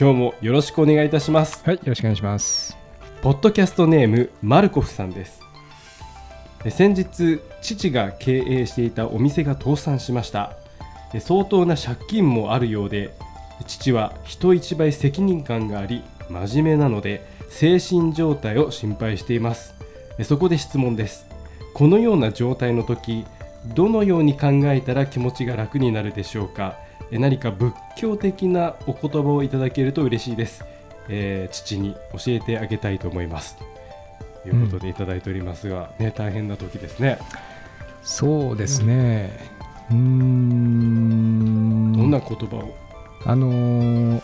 [0.00, 1.60] 今日もよろしくお願いいたします。
[1.64, 2.76] はい、よろしくお願いします。
[3.20, 5.40] ポッドキャストネームマルコフさんです。
[6.64, 10.56] え先日父が経営していたお店が倒産しました。
[11.14, 13.12] え相当な借金もあるようで
[13.66, 19.74] 父は人一倍責任感があり真面目なので精神状態を心配しています。
[20.16, 21.26] えそこで質問です。
[21.74, 23.24] このような状態の時
[23.74, 26.76] どのように考えたら気持ちが楽になるでしょうか？
[27.10, 30.64] え何か仏教的なお言葉をいただけると嬉しいです
[31.08, 33.56] えー父に教えてあげたいと思います。
[34.42, 37.18] ということでいただいておりますが、ね大変な時ですね。
[38.02, 39.38] そうですね。
[39.90, 41.92] うーん。
[41.94, 42.74] どんな言葉を？
[43.24, 44.22] あのー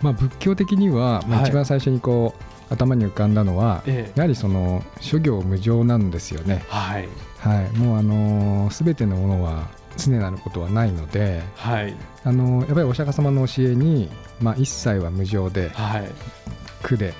[0.00, 2.34] まあ仏教的には、まあ、はい一番最初にこ
[2.70, 6.62] う、頭に浮かんだのは、えやはりその諸行無常なんですよね。
[6.68, 7.70] はいはい。
[7.76, 9.66] もうあのすべてのものは
[9.98, 11.94] 常なることはないので、はい。
[12.24, 14.08] あのーやっぱりお釈迦様の教えに、
[14.40, 16.08] まあ一切は無常ではい。
[16.82, 17.14] 苦で、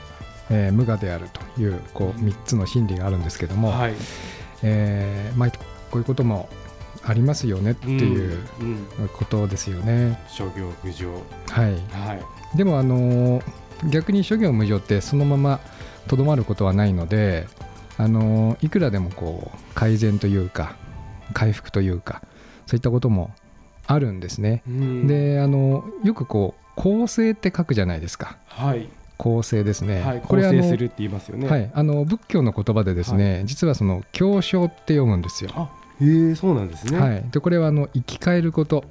[0.50, 3.94] えー無我であるというこう三つの真理があるんですけども、はい。
[4.62, 5.56] えーまあ、こ
[5.94, 6.48] ういうことも
[7.04, 8.38] ありますよねっていう
[9.14, 10.18] ことですよね。
[10.28, 11.12] 諸行無常。
[11.12, 11.18] は
[11.66, 12.14] い、は
[12.54, 12.56] い。
[12.56, 13.42] でも、あのー
[13.90, 15.60] 逆に諸行無常ってそのまま
[16.08, 17.46] とどまることはないので、
[17.96, 20.74] あのーいくらでもこう改善というか
[21.32, 22.22] 回復というか
[22.68, 23.30] そういったことも
[23.86, 24.62] あるんですね。
[24.68, 30.02] うんであのよくこう構成って書くじゃないですかはい構成ですね。
[30.02, 31.48] はい構これあの成するって言いますよね。
[31.48, 35.50] はい、あの仏教の言葉でですね、実はその教章って読むんですよ。
[35.54, 35.70] あ
[36.00, 36.98] へえそうなんですね。
[36.98, 38.84] はい、でこれはあの生き返ること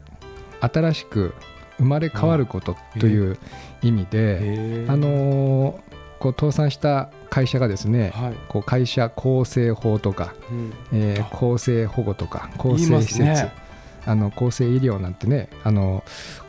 [0.59, 1.35] 新しく
[1.77, 3.37] 生まれ変わることという
[3.83, 5.87] 意味で、あのー
[6.19, 13.66] こう倒産した会社がですねはいこう会社構成法とか、うんえーあ厚生保護とか厚言います生施設、ね
[14.07, 16.03] あの厚生医療なんてねあの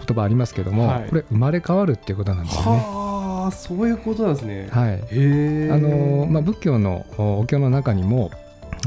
[0.07, 1.09] 言葉ありますけども、はい。
[1.09, 2.71] これ生まれ変わるっていうことなんですよね。
[2.71, 4.69] はあそういうことなんですね。
[4.71, 4.93] はい。
[4.93, 8.31] あのーまあ、仏教のおお経の中にも、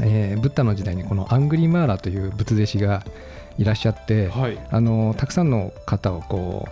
[0.02, 3.04] えーブッダの時代にこのアングリマーラという仏弟子が
[3.58, 4.58] いらっしゃって、はい。
[4.70, 6.68] あのたくさんの方をこ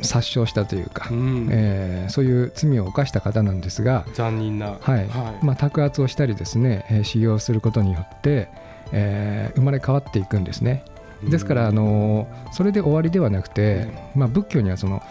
[0.00, 1.48] う殺傷したというか、うん。
[1.50, 4.78] えーそういう罪を犯した方なんですが、残忍な。
[4.80, 5.06] はい。
[5.44, 8.48] まあ、託圧をしたりですね、えー修行することによって、
[8.92, 10.84] えー生まれ変わっていくんですね。
[11.24, 15.02] ですから、あのそれで終わりではなくて、まあ、仏教にはその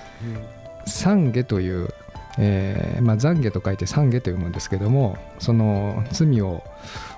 [0.86, 1.90] 懺悔という、
[2.38, 6.64] えーまあ、懺悔と書いて懺悔と読むんですけどもその罪を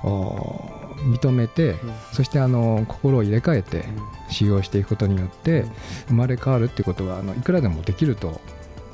[0.03, 0.69] お
[1.11, 1.75] 認めて、
[2.11, 3.85] そしてあの心を入れ替えて
[4.29, 5.65] 修行していくことによって
[6.07, 8.39] 生まれ変わるっていうことはあのいくらでもできると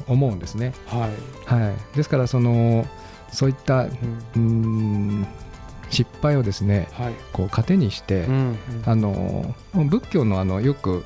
[0.08, 0.74] 思うんですね。
[0.88, 1.10] はい。
[1.46, 2.86] はい、ですからその
[3.32, 5.28] そういったうーん
[5.90, 7.14] 失敗をですねはい。
[7.34, 11.04] こう糧にして、うんあの仏教のあのよく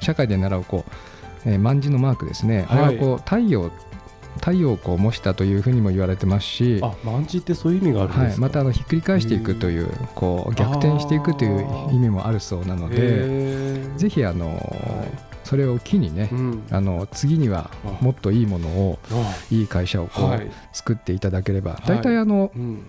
[0.00, 0.90] 社会で習うこう、
[1.44, 2.84] えー万字のマークですね、はい。
[2.84, 3.70] あれはこう太陽
[4.40, 8.42] 太陽をこう模したというふうにも言われてますし、あ、万字ってそういう意味があるんはい、ですか？
[8.42, 15.08] またあのひっくり返していくというこう逆転していくという意味もあるそうなのでぜひあの、
[15.42, 18.04] それを機にね、うん、あの次にはあ。
[18.04, 19.62] もっといいものをあい。
[19.62, 21.88] い会社をこう、はい、作っていただければい。
[21.88, 22.82] 大体あの、うん、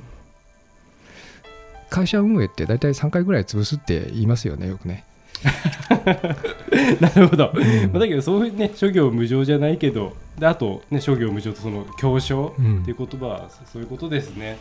[1.90, 5.06] 会社運営って大体3回ぐらい潰すって言いますよねよくね。
[7.00, 7.52] なるほど。
[7.54, 14.58] うんまあだけどそういうね諸行無常じゃないけど、であとね諸行無常とその強商うんっていう言葉はそういうことですね。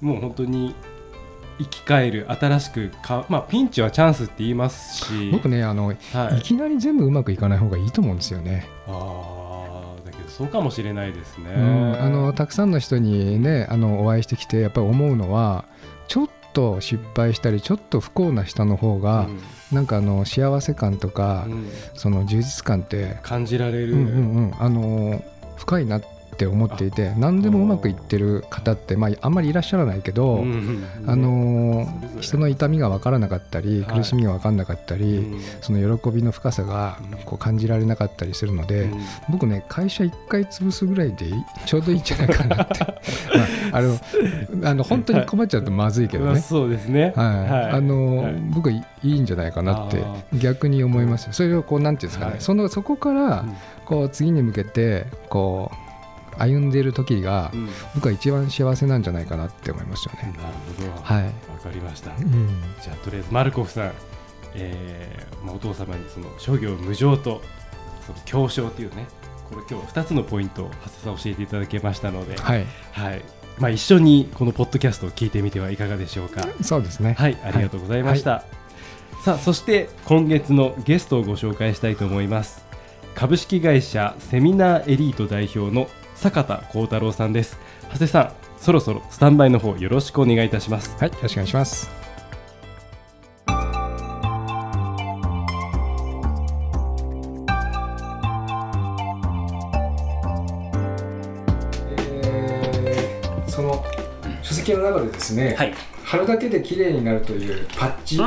[0.00, 0.74] もう本当に
[1.58, 6.42] 生き返る新しくかまあピンチはチャンスって言いますし、僕ねあの、はいい、。
[6.42, 8.68] きなり全部うまくいかない方がいいと思うんですよね。
[8.86, 11.52] ああだけどそうかもしれないですね。
[11.56, 15.64] うん、あのたくさんの人にねあのお会いしてきてやっぱり思うのは
[16.06, 19.28] ちょっと失敗したりちょっと不幸な人の方が、
[19.70, 21.52] なんかあの幸せ感とか、うん。
[21.52, 23.92] うんその充実感って、感じられる。
[23.92, 25.22] うんうんうん、あの
[25.56, 26.02] 深いなっ
[26.36, 30.44] て思っていて何でもうまくいってる方って、まあ、あんまりいらっしゃらないけど、
[31.06, 31.86] あの
[32.20, 33.98] 人の痛みが分からなかったりはい。
[33.98, 35.40] 苦しみが分からなかったり、うん。
[35.60, 39.00] その喜びの深さがこう感じられなかったりするので、うん。
[39.30, 41.26] 僕ね会社1回潰すぐらいで
[41.66, 42.80] ちょうどいいんじゃないかなって。
[43.70, 43.98] まああの
[44.70, 47.12] あの本当に困っちゃうとまずいけどね、まあそうですね。
[47.16, 47.70] はい。
[47.72, 48.34] あのはい。
[48.50, 52.40] 僕はいいんじゃないかなってあ逆に思いますそれをこうなんていうんですかね、はい。
[52.40, 53.54] そのそこからうん。
[53.84, 55.93] こう次に向けてこう
[56.38, 60.34] 歩んでいる時がうん僕は一番幸せなんじゃないかなって思いますよね。
[60.36, 60.54] なる
[60.92, 61.30] ほどはい、わ
[61.62, 62.48] かりましたうん
[62.82, 63.92] じゃあとりあえずマルコフさん、
[64.54, 67.42] えーまあ、お父様にその諸行無常と
[68.06, 69.06] その強症というね
[69.50, 73.22] これ今日2つのポイントを長谷さん教えていただけましたので、はいはい、
[73.58, 76.46] まあ、一緒にこのポッドキャストを聞いてみてはいかがでしょうか。
[76.62, 77.14] そうですね。
[77.18, 78.44] はい、ありがとうございました。
[79.22, 82.64] さあ、そして今月のゲストをご紹介したいと思います。
[83.14, 85.88] 株式会社セミナーエリート代表の
[86.24, 87.58] 坂田幸太郎さんです。
[87.92, 90.96] 長谷さん、そろそろスタンバイの方よろしくお願いいたします。
[90.98, 91.90] はい、よろしくお願いします。
[101.98, 103.84] えーその
[104.42, 105.74] 書籍の中でですね、はい。
[106.04, 108.22] 貼るだけで綺麗になるというパッチう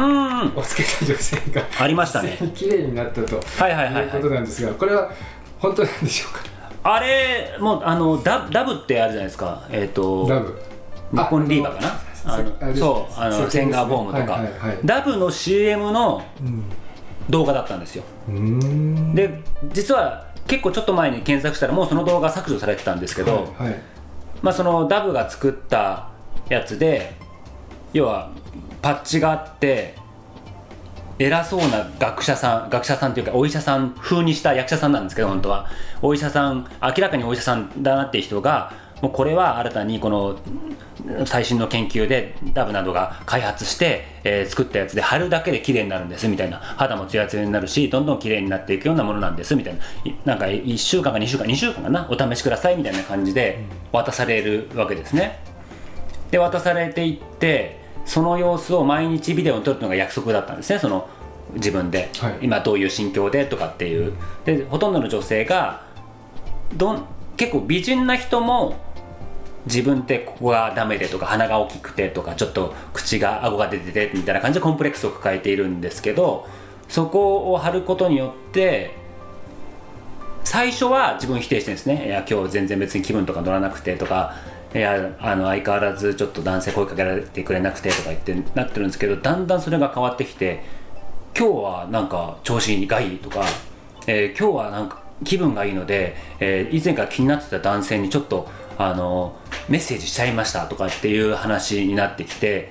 [0.59, 0.61] を。
[0.61, 2.37] つけた女性がありましたね。
[2.53, 4.35] 綺麗になったとはいはいはいいうことはい。
[4.35, 5.11] なんですが、これは
[5.57, 6.56] 本当なんでしょうか？
[6.95, 9.67] あれ、もう、あの、ダダブってあるじゃないですか。
[9.69, 10.61] えっ、と、ラブ。
[11.11, 11.87] 日本リーバーかな？
[12.25, 14.41] ああのれそう、あの、センガーボームとか、
[14.83, 16.63] ダブの CM のうん。
[17.29, 18.03] 動画だったんですよ。
[19.13, 19.41] で、
[19.73, 23.81] 実は結構ちょっと前に検索したら、もうその動画削除されてたんですけど、はいはい。
[24.41, 26.09] まあ、そのダブが作った
[26.47, 27.15] やつで
[27.91, 28.31] 要は
[28.81, 29.95] パッチがあって
[31.19, 35.67] 偉そうな学者さん学者さんというかお医者さん風にした役者さんなんですけど本当は。
[36.01, 40.39] お医者さん明らかにお医者さんだなっていう人がもうこれは新たにこの
[41.25, 49.79] 最新の研究でダブなどが開発して、えー作ったやつで貼るだけで綺麗になるんですみたいな肌もツヤツヤになるしどんどん綺麗になっていくようなものなんですみたいな。
[50.25, 55.39] なんか1週間か2週間2週間かなお試しくださいみたいな感じで渡されるわけですね。
[56.31, 61.07] で渡されていってその様子を毎日ビデオに撮るのが約束だったんですねその
[61.53, 62.39] 自分で、はい。
[62.41, 64.13] 今どういう心境でとかっていう。
[64.45, 65.83] でほとんどの女性が
[66.75, 67.05] どん
[67.37, 68.75] 結構美人な人も
[69.65, 76.47] 自分ってここがダメでとか鼻が大きくてとかちょっと口が顎が出ててみたいな感じでコンプレックスを抱えているんですけど
[76.87, 78.91] そこを貼ることによって
[80.43, 82.07] 最初は自分否定してるんですね。
[82.07, 84.35] いや今日全然別に気分とか乗らなくてとか
[84.75, 90.61] いやあの相変わらずちょっと男性声かけられてくれなくてとか言ってなってるんですけどだんだんそれが変わってきて
[91.37, 93.43] 今日はなんか調子がいいとか、
[94.07, 98.47] えー今日はなんか気分がいいので、えー以前から気になってた男性にちょっと
[98.77, 99.35] あの
[99.69, 102.69] メッセージしちゃいましたとかっていう話になってきて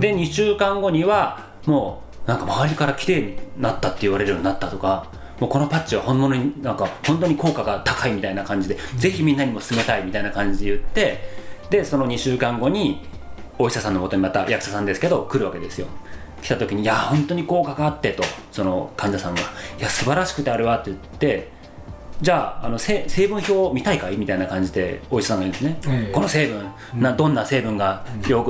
[0.00, 5.06] で2週間後にはもうなんか周りから綺麗になったって言われるようになったとか
[5.40, 11.18] もうこのパッチは本物になんか本当に効果が高いみたいな感じで、ぜひみんなにも勧めたいみたいな感じで言って
[11.70, 13.00] でその2週間後に
[13.58, 15.86] お医者さんのもとにまた役者さんですけど来るわけですよ。
[16.42, 18.22] 来た時に「いや本当に効果があって」と
[18.52, 19.40] その患者さんが
[19.78, 21.54] 「いや素晴らしくてあれは」って言って
[22.20, 26.12] じゃああのせ成分表見たいかいみたいな感じでお医者さんが言うんですね、ええ。
[26.12, 28.04] この成分などんな成分が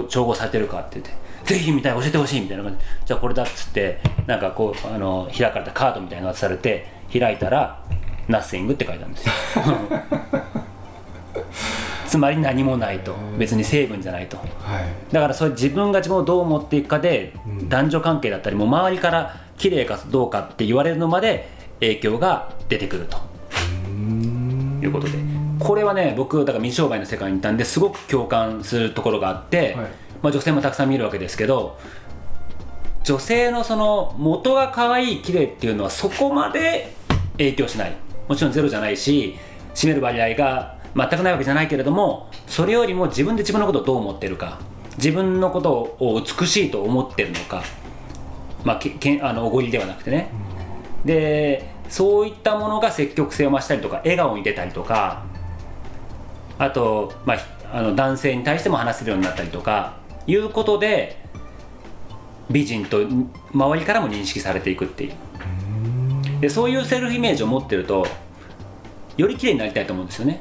[0.09, 1.13] 調合されてるかって言って、
[1.45, 7.85] ぜひ見たい教えてほしいみたいな感じでじゃあこれだっつってなんかこうあの開かれたカードみたいなのが渡されて開いたら
[8.29, 9.33] 「Nothing」って書いてあるんですよ
[12.07, 13.17] つまり何もないと。
[13.39, 14.37] 別に成分じゃないと。
[14.37, 15.13] はい。
[15.13, 21.49] だからそれ自分が自分をどう思っていくかで、うん男女関係だったりもう周りから綺麗かどうかって言われるのまで
[21.81, 23.17] 影響が出てくると。
[24.81, 25.19] いうことで。
[25.59, 31.79] これはね僕だから水商売の世界にいたんですごく共感するところがあって、はいまあ、女性もたくさん見るわけですけど
[33.05, 36.95] 女性のその元が可愛い綺麗っていうのはそこまで
[37.33, 37.93] 影響しない。
[38.27, 39.37] もちろんゼロじゃないし
[39.75, 44.61] 占める割合が全くないわけじゃないけれどもそれよりも自分で自分のことをどう思ってるか
[44.97, 47.63] 自分のことを美しいと思ってるのか
[48.65, 50.31] まあけけあのおごりではなくてね、
[51.05, 55.27] でそういったものが積極性を増したりとか笑顔に出たりとか
[56.57, 57.39] あと、まあ、
[57.75, 61.25] あの男性に対しても話せるようになったりとかいうことで
[62.51, 63.01] 美人と
[63.53, 65.13] 周りからも認識されていくっていう。
[66.41, 68.07] でそういうセルフイメージを持ってると
[69.17, 70.41] より綺麗になりたいと思うんですよね。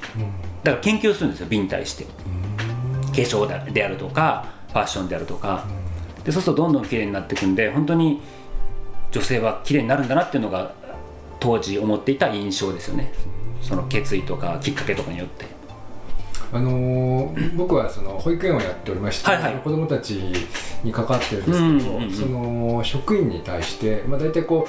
[0.63, 2.05] だから研究するんですよ美に対して。
[2.05, 2.09] 化
[3.17, 5.65] 粧でであるとかファッションであるとか。
[6.23, 8.21] でそうするとどんどん綺麗になっていくんで本当に
[9.11, 10.73] 女性は綺麗になるんだなっていうのが
[11.39, 13.13] 当時思っていた印象ですよね。
[13.61, 15.45] その決意とかきっかけとかによって
[16.53, 19.55] あのー僕はその保育園をやっておりまして、はいはい。
[19.55, 20.11] 子どもたち
[20.83, 22.13] に関わってるんですけど、うんうんうん。
[22.13, 24.67] その職員に対して、まあ、大体こ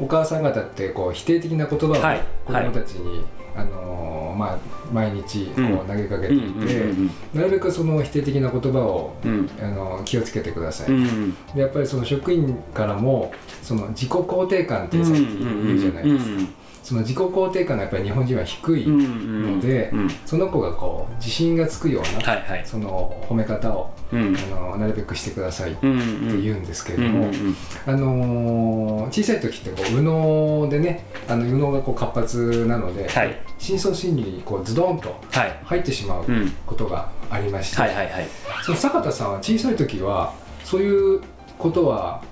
[0.00, 2.20] うお母さん方ってこう否定的な言葉をはい。
[2.44, 3.24] 子どもたちに、
[3.56, 4.58] あのーまあ、
[4.92, 9.50] 毎日こう投げかけていて、うんなるべくその否定的な言葉を、うん。
[9.60, 20.08] あのー気をつけてください、うんでやっぱりその職員からもその自己肯定感ってさっき言うじゃないですか、その自己肯定感がやっぱり日本人は低いうんうんので、うん。
[20.26, 22.62] その子がこう自信がつくような、はいはい。
[22.64, 24.36] その褒め方を、うん。
[24.36, 27.56] あのなるべくしてくださいって言うんですけれうんども、うんうん。
[27.86, 33.40] あのー小さい時ってこう右脳でねあの右脳がこう活発なので、はい。
[33.58, 35.60] 深層心理にこうズドンとはい。
[35.64, 36.50] 入ってしまううん。
[36.66, 38.28] ことがありまして、はいはいはい。
[38.64, 40.34] その坂田さんは小さい時は
[40.64, 41.20] そういう
[41.58, 42.22] ことは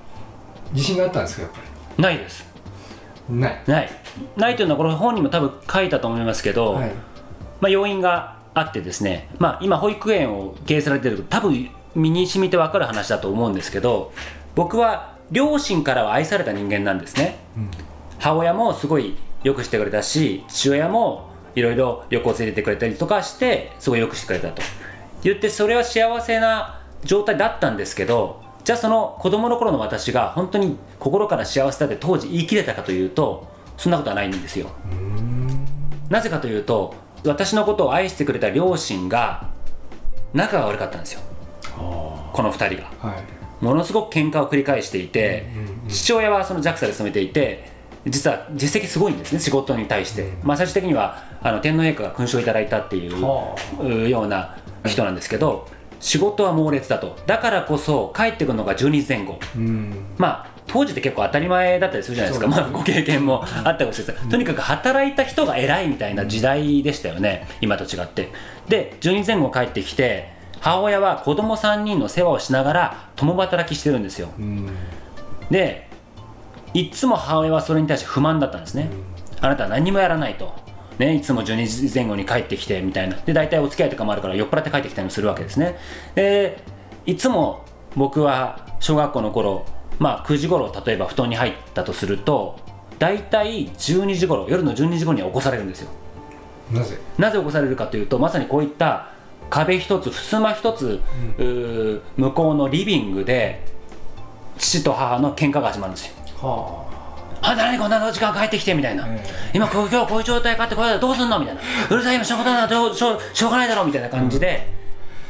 [0.72, 1.50] 自信があったんですかやっ
[1.96, 2.44] ぱないです。
[2.44, 2.49] り
[3.30, 3.90] ない、ない。
[4.36, 6.90] ないというのはこれ本にも多分書いたと思いますけど、はい。
[7.60, 14.12] まあ、要因があってですね、まあ、今保育園を経営されてる多分身に染みて分かる話だと思うんですけど
[14.54, 17.38] 僕は両親からは愛された人間なんですね。
[17.56, 17.70] うん。
[18.18, 24.62] 母親もすごいよくしてくれたし父親もいろいろ旅行連れてってくれたりとかしてすごいよくしてくれたと。
[25.22, 34.68] 言ってそれは幸せな状態だったんですけどじゃあその子供の頃の私が本当に心から幸せだって当時言い切れたかというとそんなことはないんですよ。
[36.08, 39.48] なぜかというと私のことを愛してくれた両親が
[40.32, 41.20] 仲が悪かったんですよ。
[41.76, 42.90] あこの2人が。
[43.02, 43.64] あはい。
[43.64, 45.46] ものすごく喧嘩を繰り返していて、
[45.88, 47.70] 父親はその JAXA で勤めていて
[48.06, 55.68] 実は実績すごいんですね仕事に対して、うんまあ、最終的にはあの天皇陛下が勲章をいただいたっていうような人なんですけど
[56.00, 57.16] 仕事は猛烈だと。
[57.26, 59.38] だからこそ帰ってくるのが12時前後。
[59.54, 59.94] うん。
[60.18, 68.28] まあ当時って結構当たり前だったりするじゃないですか、まあ、ご経験もあったかもしれないですとにかく働いた人が偉いみたいな時代でしたよね、今と違って。
[68.68, 74.28] で12時前後帰ってきて母親は子供3人の世話をしながら共働きしてるんですよ。
[74.38, 74.68] うん。
[75.50, 75.88] で
[76.72, 78.90] いっつも母親はそれに対して不満だったんですね、
[79.40, 80.54] あなたは何もやらないと、
[81.00, 83.16] ね、いつも12時前後に帰ってきてみたいな。
[83.16, 85.78] で大体お付き合いとかもあるから酔っ払って帰ってきたりもするわけですね。
[86.14, 86.62] で
[87.06, 87.64] いつも
[87.96, 89.64] 僕は小学校の頃
[89.98, 92.60] まあ9時頃例えば布団に入ったとすると
[92.98, 95.90] 大体12時頃夜の12時頃には起こされるんですよ。
[96.70, 96.98] なぜ？
[97.16, 99.08] なぜ起こされるかというとまさにこういった
[99.48, 101.00] 壁一つ襖一つ、
[101.38, 103.64] うー向こうのリビングで
[104.58, 106.14] 父と母の喧嘩が始まるんですよ。
[106.42, 106.89] はあ
[107.42, 109.22] 何こんな時間帰ってきてみたいな、え
[109.54, 111.60] 今こう今日こういう状態かってこれどうすんのみたいな。
[111.90, 114.68] うるさい今仕事だなしょうしょうがないだろみたいな感じで、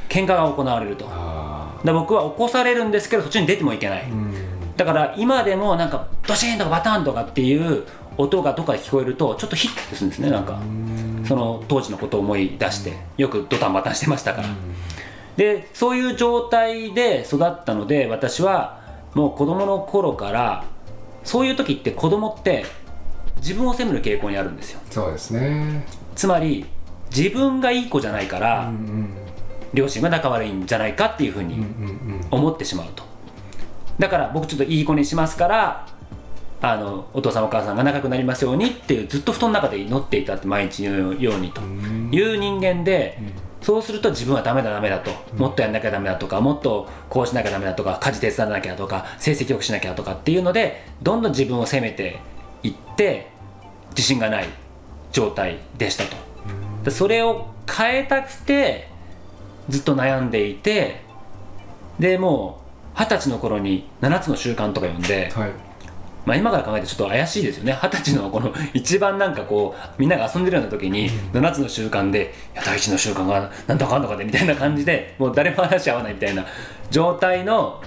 [0.08, 1.06] 喧嘩が行われると。
[1.08, 4.34] ああで僕は起こされるんですけどそっちに出てもいけない、うん。
[4.76, 7.84] だから今でもなんかドシーンとかバタンとかっていう
[8.18, 10.60] 音がどっかで聞こえるとちょっとヒッてするんですねなんか。
[11.26, 14.48] その当時のことを思い出してよくドタンバタンしてましたから。
[15.36, 18.80] でそういう状態で育ったので私は
[19.14, 20.64] もう子供の頃から
[21.24, 22.64] そういう時って子供って
[23.36, 24.80] 自分を責める傾向にあるんですよ。
[24.90, 25.84] そうですね。
[26.14, 26.66] つまり
[27.14, 29.08] 自分がいい子じゃないかうら、んうん。
[29.72, 33.04] 両親が仲悪いんじゃないかっていうふうにうんうん思ってしまうと。
[33.98, 35.86] だから僕ちょっといい子にしますから
[36.62, 42.08] あのお父さんお母さんが仲良くなりますようにっていうずっと布団の中で祈っていたって毎日のようにとうん。
[42.12, 43.18] いう人間で、
[43.62, 52.20] そうすると自分はダメだダメだと、もっとやんなきゃダメだとかもっとこうしなきゃダメだとか家事手伝わなきゃとか成績良くしなきゃとかっていうのでどんどん自分を責めて
[52.62, 53.28] いって
[53.90, 54.46] 自信がない
[55.12, 56.16] 状態でしたと。
[56.84, 58.88] でそれを変えたくて
[59.68, 61.02] ずっと悩んでいて
[61.98, 62.62] でも
[62.96, 65.69] う二十歳の頃に7つの習慣とか読んで、はい
[66.26, 67.72] まあ、今から考えてちょっと怪しいですよね。
[67.72, 76.44] 二十歳のこの一番なんかこうみんなが遊んでるような時に7つの習慣で「いや第一の習慣がなんとかかんとかで」みたいな感じでもう誰も話し合わないみたいな
[76.90, 77.82] 状態の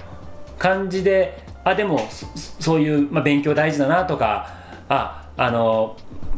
[0.58, 2.26] 感じであでもそ
[2.60, 4.48] そういう、まあ、勉強大事だなとか
[4.88, 5.96] ああの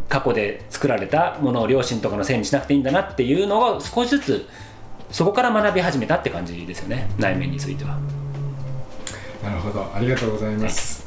[0.08, 4.48] 過去で作られたものを両親とかのせいにしなくていいんだなっていうのを少しずつ
[5.10, 7.08] そこから学び始めたって感じですよね。
[7.18, 7.98] 内面については。
[9.42, 9.88] なるほど。
[9.94, 11.05] ありがとうございます、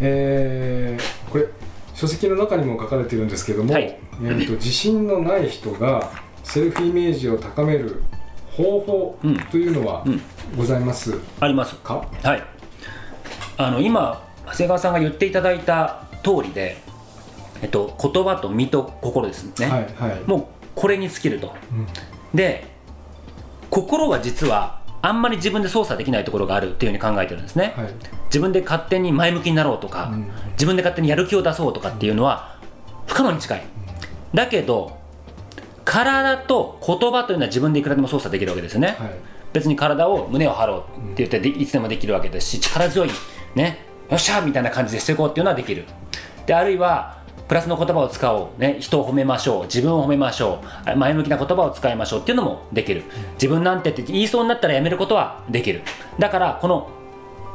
[0.00, 1.46] えーこれ
[1.94, 3.84] 書籍の中にも書かれているんですけども、はい。
[3.84, 6.10] えー、と自信のない人が
[6.42, 8.02] セルフイメージを高める
[8.50, 9.36] 方法うん。
[9.46, 10.20] というのはうん。
[10.56, 11.18] ございます。
[11.40, 11.74] あります。
[11.76, 12.42] か、はい、
[13.56, 16.76] あの今長谷川さんが言っていただいた通りで、
[17.62, 20.20] えっと、言葉と身と心ですね、はいはい。
[20.26, 21.54] もうこれに尽きると。
[21.72, 21.86] うん。
[22.34, 22.66] で
[23.70, 27.88] 心は実はあんまり自分で操作できないところがあるっていうふうに考えてるんですね、はい。
[28.26, 30.30] 自分で勝手に前向きになろうとか、うん。
[30.52, 32.56] 自分で勝手にやる気を出そうとかっていうのは
[33.06, 33.62] 不可能に近い、
[34.32, 34.96] だけど
[35.84, 39.10] 体と言葉というのは自分でいくらでも操作できるわけですよね、はい。
[39.52, 43.10] 別に体を胸を張ろうって言ってでいつでもできるわけですし力強い
[43.54, 45.84] ねよっしゃみたいな感じでしていこうっていうのはできる。
[46.46, 47.18] であるいは
[47.54, 49.62] プラスの言葉を使おう、ね、人を褒めましょう。
[49.66, 50.60] 自分を褒めましょ
[50.92, 50.96] う。
[50.96, 53.04] 前向きな言葉を使いましょうっていうのもできる。
[53.34, 55.82] 自分なんてって言いそうになったらやめることはできる。
[56.18, 56.90] だからこの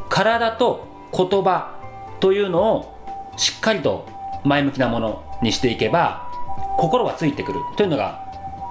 [0.07, 1.77] 体と言葉
[2.21, 4.07] というのをしっかりと
[4.45, 6.31] 前向きなものにしていけば
[6.77, 8.23] 心はついてくるというのが、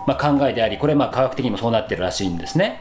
[0.06, 2.80] まあ、考えでありこれまあ科学的にもそうなってるらしいんですね。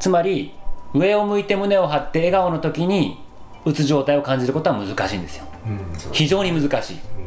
[0.00, 0.54] つまり
[0.92, 3.20] 上を向いて胸を張って笑顔の時に
[3.64, 5.44] うつ状態を感じることは難しいんですよ。
[5.66, 7.19] うん非常に難しい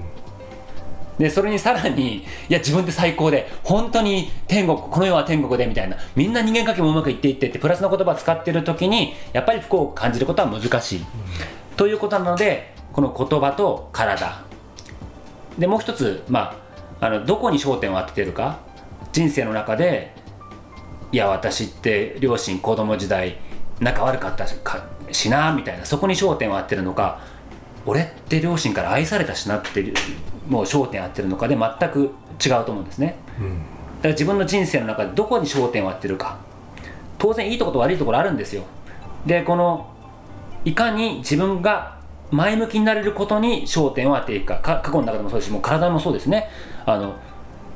[1.17, 5.98] でそれにさらにいや自分って最高で本当に天国この世は天国でみたいな。
[6.15, 11.05] みんな人間関係もうまくいっていってってプラスの言葉を使っている時にやっぱり不幸を感じることは難しい、
[11.77, 14.43] ということなのでこの言葉と体。
[15.58, 16.60] でもう一つ、ま
[17.00, 18.60] あ、あのどこに焦点を当ててるか。
[19.12, 20.15] 人生の中で
[21.12, 23.38] いや私って両親子供時代
[23.79, 25.86] 仲悪かったしかしなみたいな。
[25.86, 27.20] そこに焦点を当てるのか。
[27.86, 29.93] 俺って両親から愛されたしなっていう
[30.53, 32.12] もう焦点を当てるのかで全く
[32.43, 33.15] 違うと思うんですね。
[33.39, 33.48] うん。
[33.48, 33.63] だか
[34.03, 36.38] ら自分の人生の中でどこに焦点を当てるか。
[37.17, 38.63] 当然いいところと悪いところあるんですよ。
[39.25, 39.89] でこの
[40.63, 41.98] いかに自分が
[42.31, 44.55] 前向きになれることに焦点を当てていくか。
[44.60, 46.50] か過去の中でもそうですしもう体もそうですね。
[46.86, 47.15] あの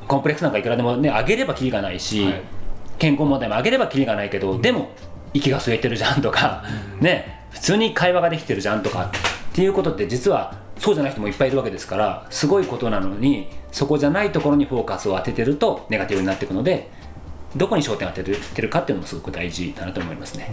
[0.07, 2.41] コンプレックスなんかいくらでもね上げればきりがないし、はい。
[2.99, 4.89] 健康問題も上げればきりがないけど、でも
[5.33, 6.63] 息が吸えてるじゃんとか、
[6.99, 16.89] ね普通に会話ができてるじゃんとかっていうことって実はそうじゃない人もいっぱいいるわけですからすごいことなのにそこじゃないところにフォーカスを当ててるとネガティブになっていくので
[17.55, 20.51] どこに焦点を当ててるかっていうのもすごく大事だなと思いますね。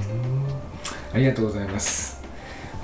[1.12, 2.13] ありがとうございます。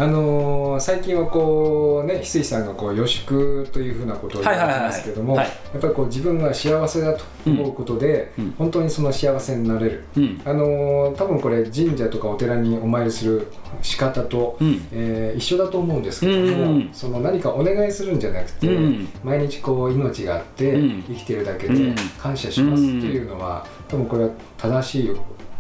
[0.00, 8.44] あのー最近はこうね翡翠さんがこう予祝というふうなことを言われてますけども、やっぱりこう自分が幸せだと思うことで、うん。
[8.44, 10.04] うん本当にその幸せになれる。
[10.16, 10.40] うん。
[10.42, 13.48] あのー多分これ神社とかお寺にお参りする
[13.82, 14.88] 仕方と、うん。
[14.90, 19.08] えー一緒だと思うんですけども、うんうんその何かお願いするんじゃなくて、うん。
[19.22, 21.02] 毎日こう命があってうん。
[21.08, 21.94] 生きてるだけでうん。
[22.18, 25.10] 感謝しますっていうのは、多分これは正しい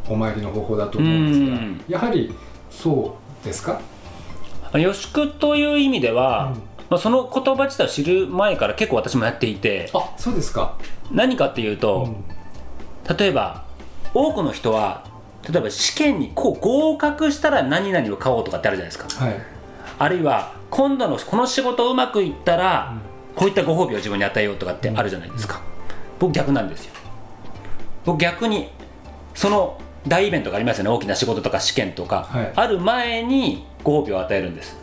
[0.08, 1.84] お参りの方法だと思うんですが、うん。
[1.88, 2.34] やはり
[2.70, 3.80] そうですか、
[4.78, 6.62] 予祝という意味では、うん。
[6.90, 10.76] まあ、その言葉自体を知る前から結構私もやっていてあそうですか、
[11.10, 12.08] 何かっていうと、
[13.08, 13.16] うん。
[13.16, 13.64] 例えば
[14.12, 15.04] 多くの人は
[15.48, 19.24] 例えば試験にこう合格したら何々を買おうとかってあるじゃないですか。
[19.24, 19.40] はい。
[19.98, 22.94] あるいは今度のこの仕事うまくいったら、
[23.34, 25.60] こういったご褒美を自分に与えようとかってあるじゃないですか、
[26.18, 26.94] 僕逆なんですよ。
[28.04, 28.70] 僕逆に
[29.34, 30.90] その大イベントがありますよね。
[30.90, 32.52] 大きな仕事とか試験とか、はい。
[32.54, 34.76] ある前にご褒美を与えるんです。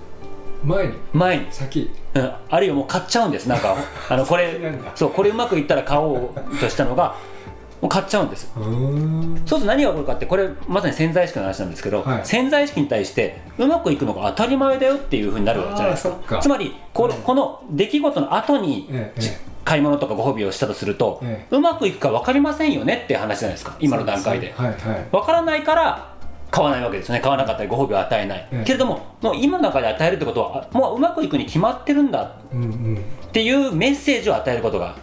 [0.64, 0.94] 前に？
[1.14, 1.48] 前に。
[1.52, 1.90] 先？
[2.16, 3.48] うん、あるいはもう買っちゃうんです。
[3.48, 3.76] なんか
[4.10, 4.60] あのこれ
[4.96, 7.16] そうこれうまくいったら買おうとしたのが
[7.82, 8.52] もう買っちゃうんです。
[8.56, 12.22] そうすると何が起こるかってこれまさに潜在意識の話なんですけど、はい。
[12.24, 16.40] 潜在意識に対してうまくいくのが当たり前だよっていうふうになるじゃないですか。
[16.40, 23.76] つまりここの出来事の後に、ええ買い物とかご褒美をしたとすると、えうまくいくか分かりませんよねっていう話じゃないですか。
[23.82, 24.54] 今の段階で。
[24.56, 24.78] はいはい。
[25.12, 26.14] 分からないから
[26.50, 27.22] 買わないわけですよね。
[27.22, 28.64] 買わなかったりご褒美を与えない、ええ。
[28.66, 32.98] けれどももう今の中で与えるってことはあもううまくいくに決まってるんだうんうん。
[33.28, 34.96] っていうメッセージを与えることが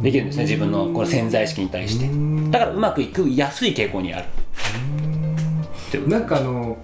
[0.00, 0.44] できるんですね。
[0.44, 2.06] 自分のこの潜在意識に対して。
[2.06, 2.50] うん。
[2.50, 4.24] だからうまくいく安い傾向にある。
[6.06, 6.76] なんかあの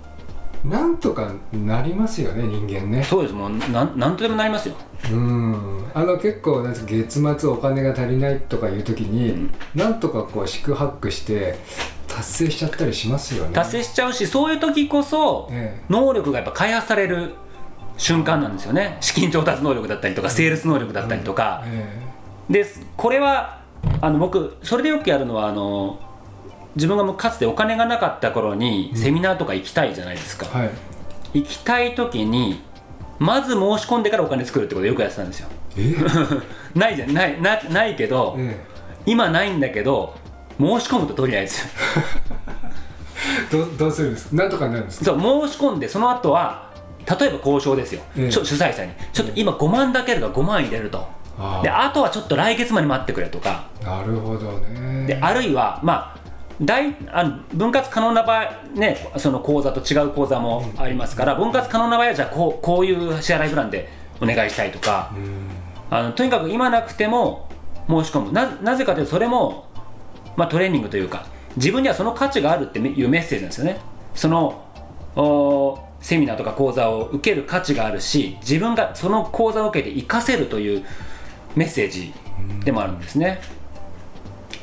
[0.64, 3.02] なんとかなりますよね人間ね。
[3.02, 3.34] そうです。
[3.34, 4.74] もうなんなんとでもなりますよ。
[5.12, 5.84] うん。
[5.92, 9.50] あの結構月末お金が足りないとかいう時に、うん。
[9.74, 11.56] なんとかこう四苦八苦して
[12.14, 13.52] 達成しちゃったりしますよね。
[13.52, 17.34] 達成しちゃうしそういう時こそえ能力がやっぱ開発される
[17.96, 18.98] 瞬間なんですよね。
[19.00, 21.62] 資金調達能力だったりとかセールス能力だったりとか。
[21.66, 22.14] え
[22.48, 23.60] でこれは
[24.02, 25.98] あの僕それでよくやるのはあの
[26.76, 30.70] 自分がもうかつてお金がなかった頃にセミナーとか行きたいじゃないですか、えはい。
[31.34, 32.60] 行きたい時に
[33.18, 35.48] まず申し込んでからお金作るってことをよくやってたんですよ。
[35.76, 35.94] え
[36.78, 38.74] ないじゃんないなないけど、え。
[39.06, 40.14] 今ないんだけど
[40.58, 41.62] 申し込むととりあえず。
[43.50, 44.36] え どうどうするんですか？
[44.36, 45.04] なんとかなるんですか？
[45.06, 46.70] そう申し込んでその後は
[47.18, 48.30] 例えば交渉ですよ、ええ。
[48.32, 48.92] 主催者に。
[49.12, 51.06] ちょっと今5万だけれど5万入れると。
[51.38, 53.64] あであとはちょっと来月まで待ってくれとか。
[53.82, 55.06] なるほどね。
[55.06, 56.18] であるいはまあ
[56.62, 63.88] 大あの分割可能な場合ねその口座と違う口座もありますから分割可能な場合はじゃあこうこういう支払いプランで
[64.22, 65.10] お願いしたいとか。
[65.14, 65.50] うん。
[65.90, 67.48] あのとにかく今なくても
[67.88, 68.32] 申し込む。
[68.32, 69.66] ななぜかというとそれも、
[70.36, 73.80] まあ、トレーニングというか自分にはその価値があるっていうメッセージなんですよね。
[74.14, 74.64] その
[75.16, 80.84] おセミナーとか講座を受ける価値があるし自分がその講座を受けて活かせるという
[81.56, 82.12] メッセージ
[82.64, 83.40] でもあるんですね。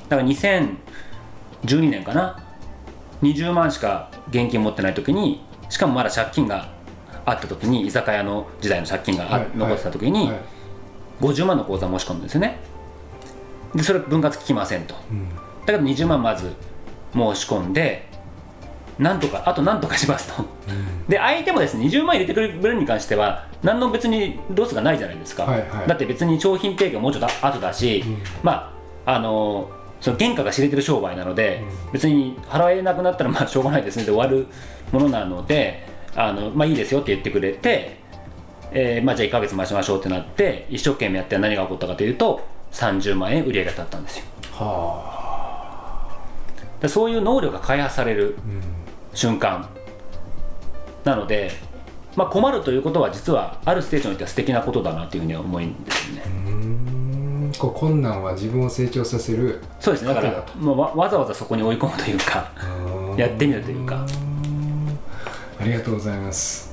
[0.10, 2.44] だから2012年かな
[3.24, 6.70] 20万しか現金持ってない時にしかもまだ借金が
[7.26, 10.40] あった時に居酒屋の時代の借金があ、はい残ってた時に、はい。
[11.22, 12.60] 50万の口座を申し込むんですよね。
[13.74, 14.96] でそれ分割聞きませんと。
[15.12, 15.30] うん
[15.66, 16.52] だけど20万まず
[17.14, 18.10] 申し込んで
[19.00, 20.46] なんとかあとなんとかしますと。
[21.08, 25.88] で相手もですね20万入れてくれる分に関しては何の別にロスがないじゃないですか、はいはい。
[25.88, 28.04] だって別に商品提供もうちょっと後だし、
[28.44, 28.74] ま
[29.06, 34.48] ああのその原価が知れてる商売なので、別に払えなくなったらまあしょうがないですねで終わる
[34.92, 37.98] ものなのであの、まあ、いいですよって言ってくれて、
[38.72, 44.26] えーまあ、じゃあ1ヶ月待ちましょうってなって一生懸命やって何が起こったかというと30万円売り上げが立ったんですよ。
[44.54, 45.21] は
[46.82, 48.62] でそういう能力が開発されるあ、うん。
[49.14, 49.70] 瞬間。
[51.04, 51.52] なので、
[52.16, 57.52] まあ、困るということは実はあるステージにおいては素敵なことだなというふうに思うんですよね。
[57.58, 60.14] こう困難は自分を成長させるそうですね。
[60.14, 62.52] だから糧だとまあわわざわざそこに追い込むというか
[63.18, 64.06] やってみるというか。
[65.60, 66.72] ありがとうございます。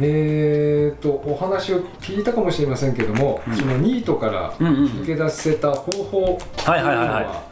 [0.00, 4.86] えー、とお話を聞いたかもしれませんけども、そのニートからうんうんうん。
[4.86, 7.24] 抜け出せた方法というのはいはいはいはい。
[7.24, 7.51] は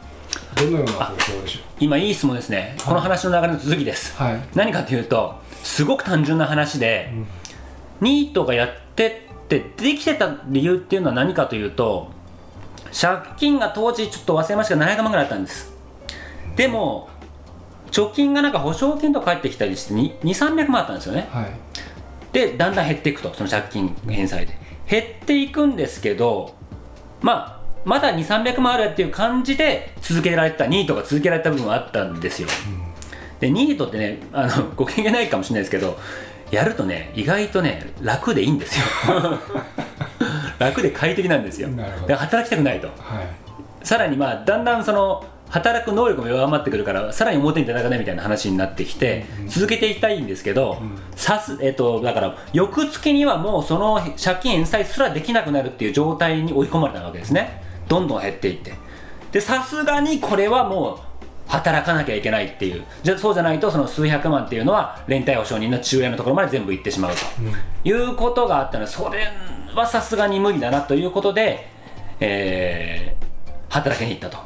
[0.65, 4.41] どのような方法でしょ今いい質問ですね、この話の流れの続きです、うはい。
[4.53, 7.11] 何かというとすごく単純な話で、
[7.99, 12.11] ニートがやってってできてた理由っていうのは何かというと
[12.99, 15.71] 借金が当時ちょっと忘れましたが700万ぐらいあったんです。
[16.55, 17.09] でも
[17.91, 21.27] 貯金がなんか保証金とか返ってきたりして2300万あったんですよね。
[21.31, 21.51] はい。
[22.33, 24.59] でだんだん減っていくとその借金返済で。
[24.89, 26.55] 減っていくんですけど
[27.21, 32.47] まあまだ2300万あるっていう感じで続けられてたニートが続けられた部分はあったんですよ、
[33.39, 35.97] でニートってねあの ご経験ないかもしれないですけど
[36.51, 38.85] やるとね意外とね楽でいいんですよ。
[40.59, 41.69] 楽で快適なんですよ。
[42.05, 42.87] で働きたくないと。
[42.87, 42.95] はい。
[43.83, 50.81] さらにまあだんだんその働く能力も弱まってくるからさらに表に出たかねみたいな話になってきて、続けていきたいんですけど、
[51.15, 58.73] さすえっとだから翌月にはもうその借金返済すらできなくなるっていう状態に追い込まれたわけですねどんどん減っていって。
[59.33, 60.99] でさすがにこれはもう
[61.47, 62.85] 働かなきゃいけないっていう。
[63.03, 67.19] じゃそうじゃないとその数百万っていうのは連帯保証人の父親のところまで全部行ってしまうと、
[67.83, 69.27] いうことがあったのでそれ
[69.75, 71.67] はさすがに無理だなということで、
[72.21, 73.21] えー
[73.71, 74.37] 働きに行ったと。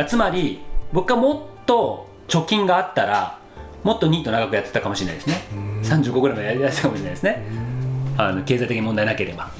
[0.00, 0.60] あつまり
[0.92, 3.38] 僕がもっと貯金があったら
[3.84, 5.36] もっとニート長くやってたかもしれないですね。
[5.82, 7.42] 35ぐらいまでやりやすいかもしれないですね。
[8.16, 9.50] あの経済的に問題なければ。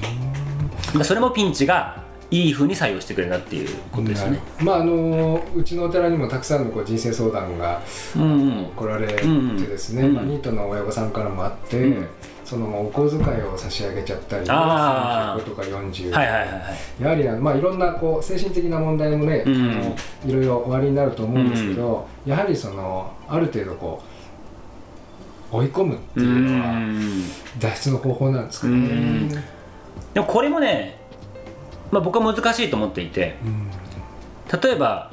[1.04, 7.80] それもピンチがいい風に採用してくれたっていうことですよねまああのうちのお寺にもたくさんのこう人生相談が
[8.16, 8.26] うんう
[8.62, 8.64] ん。
[8.74, 12.06] 来られてうんですね、うんまあ、ニートの親御さんからもあって、うん。
[12.44, 15.42] そのお小遣いを差し上げちゃったりあー。
[15.42, 16.58] 35とか40、はいはいはいは
[17.00, 17.02] い。
[17.02, 24.02] やはりあの、まあ、いろんなこう精神的な問題もね、うんあのいろいろおありになると思うんですけど、やはりそのある程度こ
[25.52, 27.22] う追い込むっていうのはん。
[27.58, 28.72] 脱出の方法なんですかね。
[28.72, 29.28] うん。
[29.28, 30.98] でもこれもね、
[31.96, 34.60] まあ、僕は難しいと思っていてうん。
[34.60, 35.10] 例えば、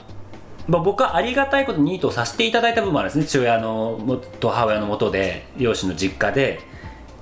[0.67, 3.25] まあ、僕はありがたいことにニートをさせていただいた部分もあるんですね。
[3.25, 6.59] 父親のもと母親のもとで両親の実家で。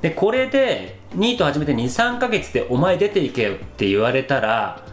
[0.02, 4.84] でこれでニート始めて23か月でお前出ていけよって言われたら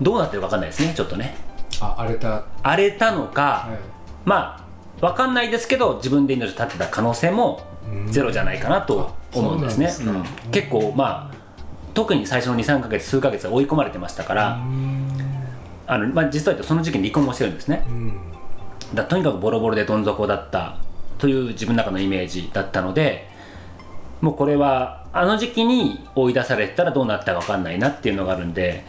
[0.00, 1.34] どうなってるか分かんないですねちょっとね。
[1.80, 3.78] あ荒れた、は荒れたのか、い。
[4.24, 4.64] ま
[5.00, 7.62] あ分かんないですけど自分で命を絶ってた可能性も
[8.06, 10.50] ゼロじゃないかなと思うんですね、うん。
[10.52, 11.31] 結構まあ
[11.94, 14.60] 特に最初の23か月数ヶ月は追い込まれてましたから、
[15.86, 17.84] あのまあ、実はその時期に離婚もしてるんですね。
[17.88, 18.12] うん。
[18.94, 20.78] だとにかくボロボロでどん底だった
[21.18, 23.28] という自分の中のイメージだったので
[24.20, 28.84] もうこれはあの時期に追い出されてたらどうなったか分かんないなっていうのがあるんで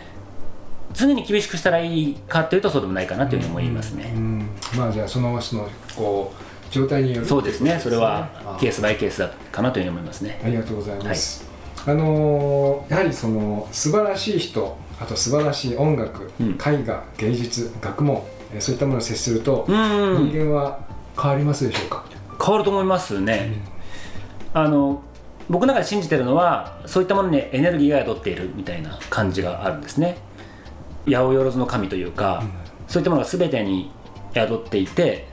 [0.93, 4.49] 常に厳しくしたらいいかっていうとそうでもないかなというふうに思いますね、うん。
[4.77, 7.79] まあじゃあそのそのこう状態によるそうですね。
[7.79, 10.41] それはあケースバイケースだかなというふうに思いますね。
[10.43, 11.52] ありがとうございます。
[11.85, 16.51] あのーやはりその素晴らしい人、あと素晴らしい音楽、うん。
[16.53, 20.29] 絵画、芸術、学問、えーそういったものを接すると、うん。
[20.31, 20.79] 人間は
[21.21, 22.05] 変わりますでしょうか？
[22.43, 23.53] 変わると思いますね、
[24.53, 25.01] あの
[25.49, 30.17] 僕の中で信じてるのはそういったものにエネルギーが宿っているみたいな感じがあるんですね。
[31.05, 32.43] 八百万の神というか、
[32.87, 33.91] そういったものが全てに
[34.33, 35.27] 宿っていて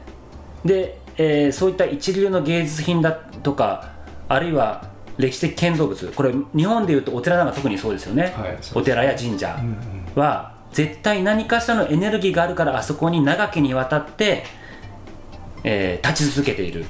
[0.64, 3.92] で、えーそういった一流の芸術品だとか
[4.28, 4.89] あるいは
[5.20, 6.12] 歴史的建造物。
[6.14, 9.58] これ日本でいうとお寺なんか特にそうですよね、はいお寺や神社
[10.14, 14.44] は絶対何かしらのエネルギーがあるからあそこに長きにわたって、
[15.64, 16.84] えー立ち続けている。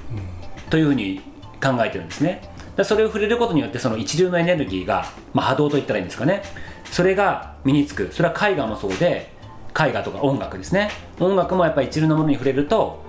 [0.70, 1.20] というふうに
[1.62, 2.42] 考えてるんですね。
[2.76, 6.42] だそれを触れることによってその一流のエネルギーが、まあ、波動と言ったらいいんですかね。
[6.84, 8.10] それが身につく。
[8.12, 9.32] それは絵画もそうで
[9.78, 10.90] 絵画とか音楽ですね。
[11.18, 13.02] 音楽もやっぱり一流のものに触れると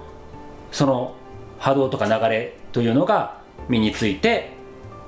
[0.71, 1.15] その
[1.59, 3.37] 波動とか流れというのが
[3.69, 4.51] 身について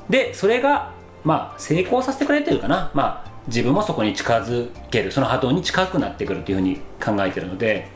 [0.10, 0.92] でそれが
[1.24, 2.92] まあ成功させてくれてるかな。
[2.94, 5.12] まあ自分もそこに近づける。
[5.12, 7.88] その波動に近くなってくるというふうに考えてるので。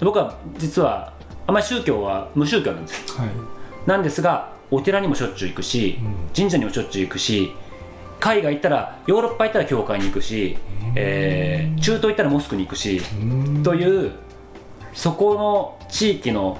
[0.00, 1.12] 僕は実は
[1.48, 3.30] あんまり宗教は無宗教なんですはい。
[3.84, 5.98] なんですがお寺にもしょっちゅう行くし、
[6.36, 7.52] 神社にもしょっちゅう行くし
[8.20, 10.56] 海外行ったらヨーロッパ行ったら教会に行くし、
[10.94, 13.00] えー中東行ったらモスクに行くし、
[13.64, 14.12] という
[14.92, 16.58] そこの地域の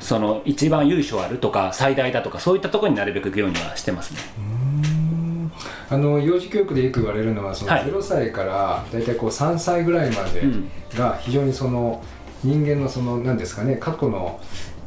[0.00, 4.18] その一番由緒あるとか最大だとかそういったところになるべく行くようにはしてますね。
[5.90, 7.84] あの幼児教育でよく言われるのはそのはい。
[7.84, 10.70] 0歳から大体こう3歳ぐらいまでうん。
[10.96, 12.02] が非常にその
[12.44, 14.40] 人間のその何ですかね過去の、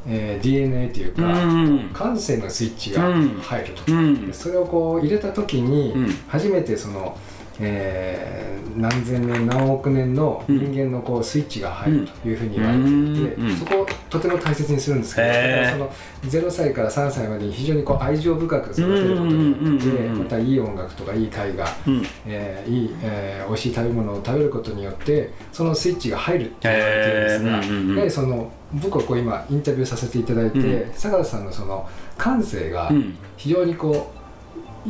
[0.08, 3.30] えー DNA といううか、ん感性のスイッチがうん。
[3.42, 6.16] 入ると、それをこう入れた時にうん。
[6.28, 7.18] 初めてその、
[7.60, 22.04] えー何千年何億年の人間のこうスイッチが入るというふうに言われていて、そこをとても大切にするんですけど、その0歳から3歳までに非常にこう愛情深く育てることによって、またいい音楽とかいい絵画、うん。
[22.26, 31.88] えーいい、えー美味しい食べ物を食べることによってそのスイッチが入るって言われているんですが、うんうんうんやはりその僕はこう今インタビューさせていただいて、う坂田さんのその
[32.18, 33.16] 感性がうん。
[33.38, 34.23] 非常にこう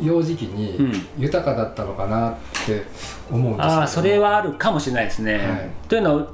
[0.00, 0.56] 幼児期うん。
[0.56, 2.34] に豊かだったのかなっ
[2.66, 2.84] て
[3.30, 3.80] 思うんですけど。
[3.80, 5.38] ああそれはあるかもしれないですね。
[5.38, 5.70] はい。
[5.88, 6.26] というのは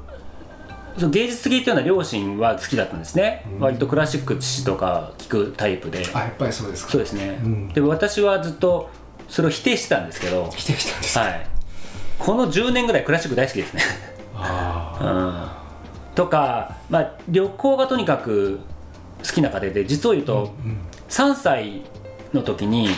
[0.97, 3.59] その芸術的というのは両親は好きだったんですね、うん。
[3.59, 6.05] 割とクラシック父とか聞くタイプで。
[6.13, 6.91] あやっぱりそうですか。
[6.91, 7.69] そうですね、うん。
[7.69, 8.89] でも私はずっと
[9.31, 11.47] それを否定してたんですけど、来てきたんですか、はい、
[12.19, 13.81] この10年ぐらいクラシック大好きですね、
[14.35, 15.49] あ
[16.09, 18.59] うん、とか、まあ、旅行がとにかく
[19.25, 20.77] 好きな家庭で実を言うと、ーうん。
[21.07, 21.81] 3歳
[22.33, 22.89] の時に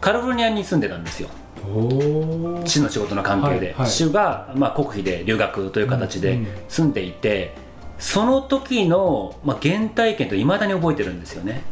[0.00, 1.28] カリフォルニアに住んでたんですよ。
[1.66, 2.62] おー。
[2.64, 3.90] 父の仕事の関係で、はいはい。
[3.90, 6.46] 父が、まあ、国費で留学という形でうんうん。
[6.68, 7.54] 住んでいて、
[7.98, 11.62] その時の、まあ、原体験といまだに覚えてるんですよね。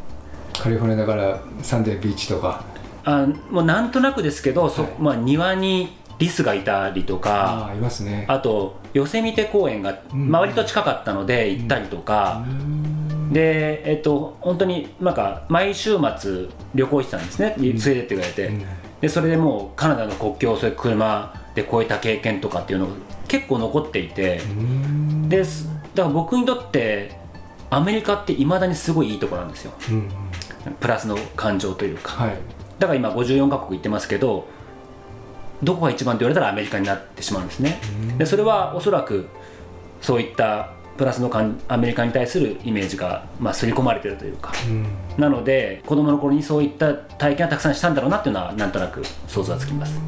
[0.59, 2.65] カリフォルニアだからサンデービーチとか。
[3.05, 4.93] あもうなんとなくですけど、そはい。
[4.99, 8.25] まあ、庭にリスがいたりとあかあいますね。
[8.29, 12.43] あとヨセミテ公園がうん周りと近かったので行ったりとか、
[13.33, 17.55] でえっと本当になんか毎週末旅行してたんですね。
[17.59, 18.65] 連れてってくれて、うん。
[19.01, 22.93] でそれでもうカナダの国境をそれ車で越えた経験とかっていうのが
[23.29, 25.29] 結構残っていて、うん。
[25.29, 27.19] ですだから僕にとって
[27.71, 29.73] アメリカっていまだにすごいいいところなんですよ。
[29.91, 30.09] うん
[30.81, 32.25] プラスの感情というか。
[32.25, 32.37] はい。
[32.79, 34.49] だから今54カ国行ってますけど
[35.63, 37.81] どこが一番って言われたらアメリカになってしまうんですね。
[38.19, 39.29] でそれはおそらく
[40.03, 44.53] そういったプラスの感アメリカに対するイメージが、まあ、刷り込まれてるというか。
[44.69, 44.87] うん。
[45.19, 49.99] なので子供の頃にそういった体験をたくさんしたんだろうなっていうのはなんとなく想像はつきます。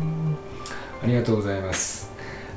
[1.03, 2.11] ありがとうございます。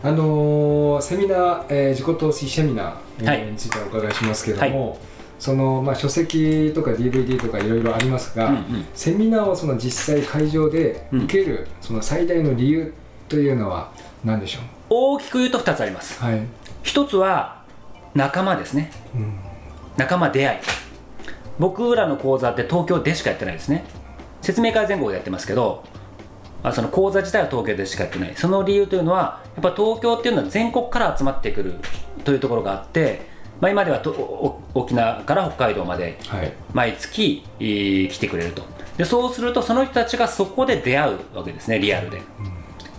[0.03, 4.97] あのーセミナー、えー自己投資セミナー、についてお伺いしますけども、
[5.37, 8.63] そのまあ書籍とか DVD とかいろいろありますが、うんうん。
[8.95, 12.93] セミナーをその実際会場で受ける、その最大の理由
[13.29, 13.91] というのは
[14.23, 14.63] 何でしょう？
[14.89, 16.19] 大きく言うと2つあります。
[16.19, 16.41] はい。
[16.81, 17.60] 一つは
[18.13, 18.91] 仲間ですね。
[19.15, 19.39] うん。
[19.97, 20.59] 仲間出会い。
[21.59, 23.83] 僕らの講座って東京でしかやってないですね。
[24.41, 25.83] 説明会全国でやってますけど
[26.63, 28.33] あその講座自体は東京でしかやってない。
[28.35, 31.75] その理由というのはやっぱ東京っていうのは全国から集まってくる
[32.23, 33.27] というところがあって、
[33.59, 36.53] まあ、今ではとお沖縄から北海道まではい。
[36.73, 38.63] 毎月えー来てくれると。
[38.97, 42.21] でそうするとその人たちがそこで出会うわけですねリアルで、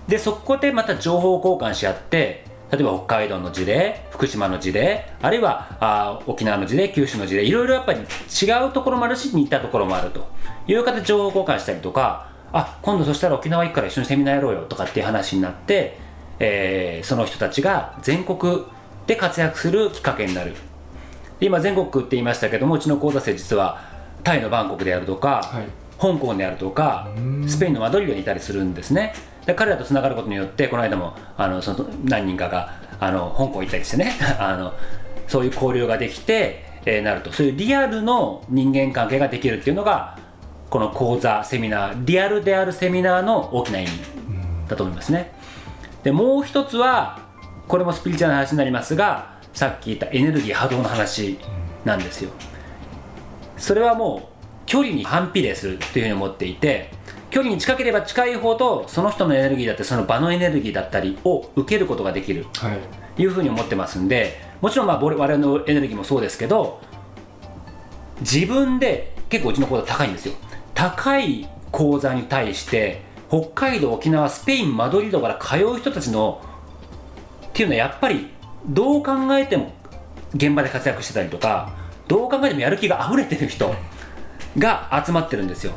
[0.09, 10.27] でそこでまた情報交換し合って例えば北海道の事例福島の事例あるいはあー沖縄の事例九州の事例いろいろやっぱり違うところもあるし似たところもあると。
[10.67, 15.99] いう形で情報交換したりとかあ今度そしたら沖縄行くから一緒にセミナーやろうよとかっていう話になって、
[16.39, 18.65] えーその人たちが全国
[19.07, 20.55] で活躍するきっかけになる。
[21.41, 23.81] で今全国って言いましたけどもうちの講座生実は
[24.23, 25.65] タイのバンコクであるとか、はい。
[26.01, 27.49] 香港であるとかうん。
[27.49, 29.15] スペインのマドリードにいたりするんですね
[29.47, 34.73] で彼らとつながることによってこの間もあのその何人かがあの香港行ったりしてね あの
[35.27, 37.33] そういう交流ができて、えーなると。
[37.33, 40.19] そういうリアルの人間関係ができるっていうのが
[40.69, 43.91] この講座セミナーリアルであるセミナーの大きな意味
[44.69, 45.33] だと思いますね。
[46.03, 47.21] でもう一つは
[47.69, 51.39] これもスピリチュアルな話になりますがさっき言ったエネルギー波動の話
[51.85, 52.31] なんですよ。
[53.57, 56.91] それはもう距離に反比例するっていうふうに思っていて
[57.33, 62.47] 距離に近ければ近いほどその人のエネルギーだったりその場のエネルギーだったりを受けることができる。
[62.59, 62.79] はい。
[63.23, 66.81] いうふうに思ってますんでもちろんまあ我々のエネルギーもそうですけど
[68.21, 70.35] 自分で結構うちの講座高いんですよ。
[70.75, 76.43] 高い講座に対して北海道沖縄スペインマドリードから通う人たちの
[77.47, 78.29] っていうのはやっぱり
[78.67, 79.73] どう考えても
[80.35, 81.73] 現場で活躍してたりとか
[82.09, 83.75] どう考えてもやる気が溢れてる人
[84.59, 85.73] が集まってるんですよ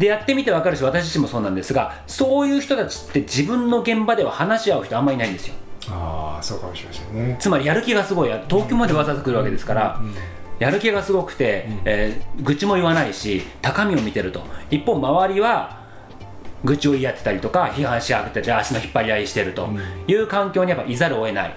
[0.00, 5.54] でやってみて分かるし私自身もそうなんですがそういう人たちって自分の現場では話し合う人あんまりいないんですよ。
[5.90, 7.36] ああそうかもしれませんね。
[7.38, 10.00] つまりやる気がすごい東京までわざわざ来るわけですから、
[10.58, 14.42] やる気がすごくて、えー愚痴も言わないし高みを見てると。
[14.70, 15.80] 一方周りは
[16.64, 19.68] 愚痴を言い合ってたりとか批判し合ってたり足の引っ張り合いしてると。
[20.06, 21.54] いう環境にやっぱいざるを得ない。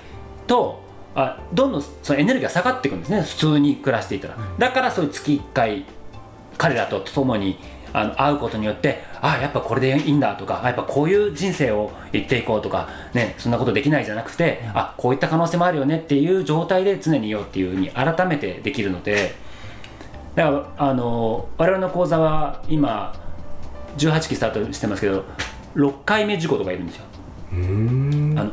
[0.48, 0.84] と
[1.16, 3.22] あどんどんそのエネルギーが下がっていくんですね。
[3.22, 4.38] 普通に暮らしていたら。
[4.58, 5.86] だからそういう月1回
[6.58, 7.60] 彼らと共に
[7.94, 19.36] あの会うことによってあやっぱこれでいいんだとかあやっぱこういう人生を言っていこうとか、ね、そんなことできないじゃなくてあこういった可能性もあるよねっていう状態で常にいようっていうふうに改めてできるので
[20.36, 23.16] だからあの我々の講座は今
[23.98, 25.24] 18期スタートしてますけど
[25.76, 27.04] 6回目受講とかいるんですよ。
[27.52, 28.52] あの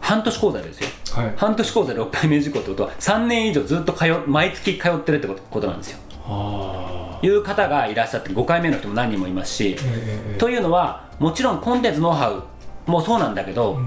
[0.00, 0.88] 半年講座ですよ。
[1.14, 1.34] はい。
[1.36, 5.98] 半年講座で6回目受講ってことは3年以上ずっと通毎月通ってるってことなんですよ。
[6.26, 12.42] ああいう方がいらっしゃって5回目の人も何人もいますし、ええというのはもちろんコンテンツノウハウ
[12.90, 13.80] もそうなんだけど、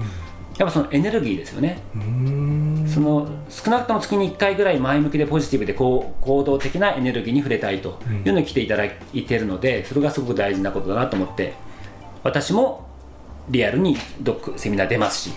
[0.58, 1.82] やっぱそのエネルギーですよね、
[2.86, 11.54] その少なくとも月に1回ぐらい前向きでポジティブでこう行動的なエネルギーに触れたいというのに来ていただいているのでそれがすごく大事なことだなと思って
[12.22, 12.88] 私も
[13.50, 15.32] リアルに読セミナー出ますし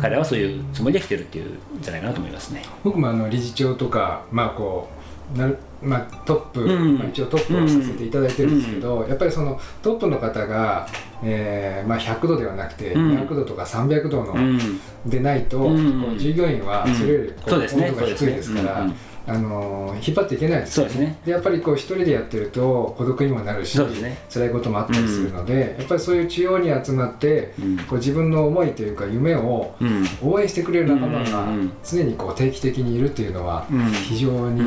[0.00, 2.62] 彼らはそういうつもりで来てるっていうんじゃないかなと思いますね。
[2.84, 4.95] 僕もあの理事長とかまあこう
[5.34, 10.88] なるまあ、トップ、うんまあ、一応トップをさせていただいてるんですけど、やっぱりそのトップの方が、
[11.22, 13.18] えーまあ、100度ではなくてうん。
[13.18, 14.58] 200度とか300度の、うん。
[15.04, 15.68] でないと、
[16.16, 18.86] 従業員はそれより温度が低いですから、
[19.26, 21.18] あのー引っ張っていけないですそうですね。
[21.24, 24.18] でやっぱりこう一人でやってると孤独にもなるし、ね。
[24.28, 27.76] 辛いこともあったりするので、やっぱりそういう中央に集まって、うん。
[27.78, 30.04] こう自分の思いというか夢をうん。
[30.22, 31.72] 応援してくれる仲間がうんうんうん。
[31.84, 33.86] 常にこう定期的にいるっていうのはうん。
[33.92, 34.62] 非常に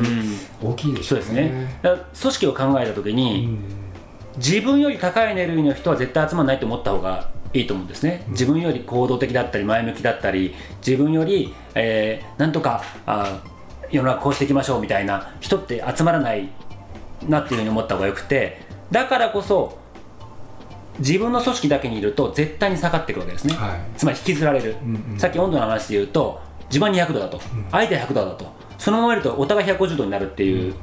[0.62, 1.80] 大きいでしょうそうですね。
[1.82, 3.60] 組織を考えた時うに、ん。
[4.38, 10.54] 自分より高いエネルギーの人は絶対集まらないと思った方がいいと思うんですね、自分より行動的だったり前向きだったり
[10.86, 13.42] 自分より、えーなんとかあ
[13.92, 16.50] 世の中こうしていきましょうみたいな人って集まらない
[17.28, 19.78] なっていうふうに思った方がよくてだからこそ
[21.00, 23.80] 自分の組織だけにいると絶対に下がっていくわけですね、はい。
[23.98, 25.20] つまり引きずられる、うんうん。
[25.20, 27.40] さっき温度の話で言うと自分は200度だと、
[27.72, 30.74] 相手は100度だとそのままいるとお互い150度になるっていう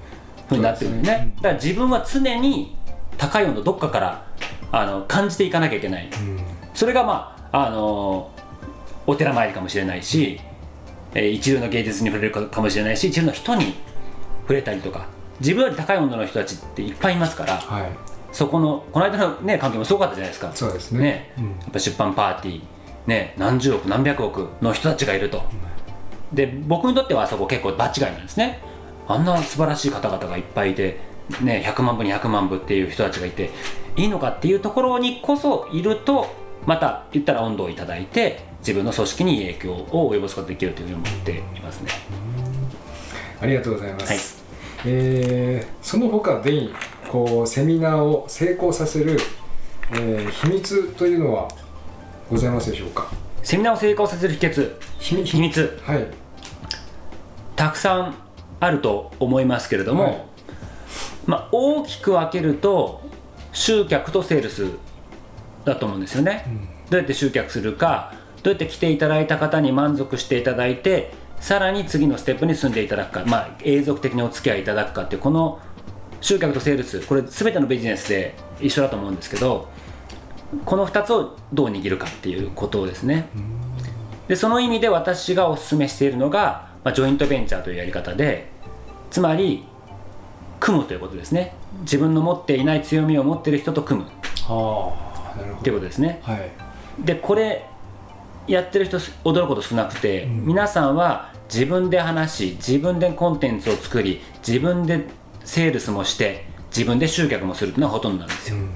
[0.49, 2.77] ふうになってるんですね、だから自分は常に
[3.19, 4.27] 高い温度どっかから
[4.73, 6.09] あの感じていかなきゃいけない、
[6.75, 8.31] それがまああの
[9.07, 10.41] お寺参りかもしれないし、
[11.17, 13.75] えー一流の芸術に触れるかかもしれないし一流の人に
[14.43, 15.07] 触れたりとか
[15.41, 17.91] 自分より高い温度の人たちっていっぱいいますからはい。
[18.33, 20.51] そこのこの間の、ね、関係もすごかったじゃないですか。
[20.55, 21.01] そうですね。
[21.01, 21.33] ね。
[21.39, 21.45] うん。
[21.47, 22.61] やっぱ出版パーティー、
[23.07, 25.43] ね、何十億何百億の人たちがいると、
[26.35, 28.61] で僕にとってはあそこ結構場違いなんですね。
[29.09, 31.01] あんな素晴らしい方々がいっぱいいて、
[31.41, 33.51] ね、100万部200万部っていう人たちがいて
[33.97, 36.27] いいのかっていうところにこそいると
[36.67, 41.91] また言ったら温度をいただいて自分の組織に影響を及ぼすことができるというふうに思っていますね。
[43.41, 44.19] ありがとうございます、はい。
[44.87, 46.69] えーその他で
[47.09, 49.19] こうセミナーを成功させる、
[49.93, 51.49] えー秘密というのは
[52.29, 53.09] ございますでしょうか？
[53.45, 55.31] セミナーを成功させる秘訣秘密。
[55.31, 55.79] 秘密。
[55.85, 56.07] はい。
[57.55, 58.15] たくさん
[58.59, 60.25] あると思いますけれども、はい。
[61.27, 63.03] まあ、大きく分けると
[63.53, 64.67] 集客とセールス
[65.65, 66.47] だと思うんですよね、
[66.91, 68.15] どうやって集客するか
[68.47, 75.61] どうやって来ていただいた方に満足していただいてさらに次のステップに進んでいただくか、まあ、永続的にお付き合いいただくかっていうこの
[76.21, 77.01] 集客とセールス。
[77.01, 79.67] これ全てのビジネスで一緒だと思うんですけど
[80.65, 83.29] この2つをどう握るかっていうことですね、
[84.29, 88.47] でその意味で私がお勧めしているのが、まあ、ジョイントベンチャーというやり方で
[89.11, 89.65] つまり
[90.61, 91.53] 組むということですね。
[91.81, 94.07] 自分の持っていない強みを持っている人と組む。
[94.07, 94.11] っ
[94.49, 96.21] ああなるほていうどことですね。
[96.23, 96.51] はい。
[97.05, 97.67] でこれ
[98.47, 100.47] やってる人す驚くこと少なくて、うん。
[100.47, 105.05] 皆さんは自分で話し自分でコンテンツを作り自分で
[105.45, 108.71] セールスもして自分で集客もするっていうのがほとんどなんですよ、うん。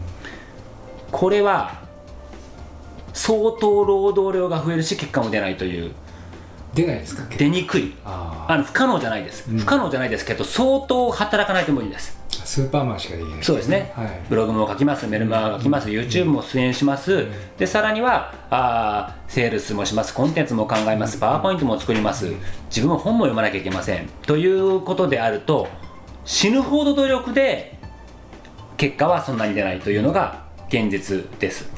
[1.11, 1.81] これは
[3.13, 5.93] 相当労働量が増えるし結果も出ないという
[6.75, 7.25] 出ないですか？
[7.37, 7.95] 出にくい。
[8.05, 9.59] ああの不可能じゃないです、うん。
[9.59, 12.19] 不可能じゃないですけど相当働かないと無理です。
[12.41, 14.21] あスーパーマンしかできないそうですね、はい。
[14.29, 17.27] ブログも書きますメルマガ書きます、YouTube も出演します、
[17.59, 22.33] でさらにはあーセールスもしますコンテンツも考えますパワーポイントも作ります。
[22.69, 24.09] 自分も本も読まなきゃいけません。
[24.23, 25.69] ということであると
[26.25, 27.79] 死ぬほど努力で
[28.77, 31.69] 結果はそんなに出ないというのが現実です。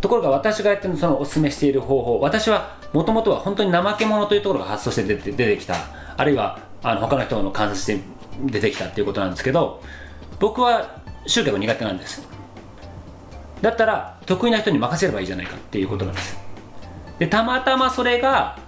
[0.00, 5.74] ところが私がやってるそのお勧めしている方法私はもともとは本当に怠け者というところが発想して出て出てきた。
[6.16, 7.98] あるいはあの他の人の観察して
[8.44, 9.82] 出てきたっていうことなんですけど
[10.38, 12.26] 僕は集客苦手なんです。
[13.60, 16.38] だったら得意な人に任せればいいじゃないかっていうことなんです。
[17.18, 18.58] でたまたまそれが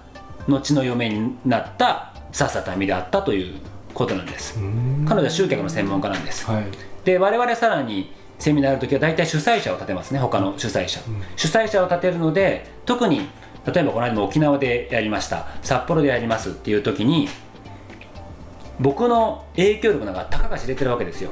[0.47, 3.61] 後の嫁になった笹田美であったという
[3.93, 4.59] ことなんです。
[5.07, 6.65] 彼女は集客の専門家なんです、はい。
[7.05, 10.19] で我々さらにセミナーの時は大体主催者を立てますね。
[10.19, 10.99] 他の主催者、
[11.37, 13.29] 主催者を立てるので特に
[13.67, 17.27] 例えばこの間も沖縄でやりました札幌でやりますっていう時に
[18.79, 21.31] 僕の影響力なんかたかが知れてるわけですよ。